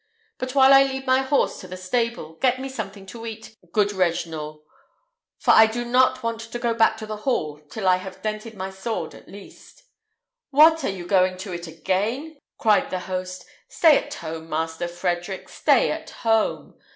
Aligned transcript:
But 0.39 0.55
while 0.55 0.73
I 0.73 0.81
lead 0.81 1.05
my 1.05 1.19
horse 1.19 1.59
to 1.59 1.67
the 1.67 1.77
stable, 1.77 2.33
get 2.37 2.59
me 2.59 2.69
something 2.69 3.05
to 3.05 3.23
eat, 3.23 3.55
good 3.71 3.91
Regnault; 3.91 4.63
for 5.37 5.51
I 5.51 5.67
do 5.67 5.85
not 5.85 6.23
want 6.23 6.39
to 6.41 6.57
go 6.57 6.73
back 6.73 6.97
to 6.97 7.05
the 7.05 7.17
hall 7.17 7.59
till 7.69 7.87
I 7.87 7.97
have 7.97 8.19
dented 8.23 8.55
my 8.57 8.71
sword 8.71 9.13
at 9.13 9.29
least." 9.29 9.83
"What! 10.49 10.83
are 10.83 10.89
you 10.89 11.05
going 11.05 11.37
to 11.45 11.53
it 11.53 11.67
again?" 11.67 12.39
cried 12.57 12.89
the 12.89 13.01
host; 13.01 13.45
"stay 13.67 13.95
at 13.99 14.15
home, 14.15 14.49
Master 14.49 14.87
Frederick! 14.87 15.47
stay 15.49 15.91
at 15.91 16.09
home! 16.09 16.79